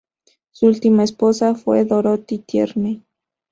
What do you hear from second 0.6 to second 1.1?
última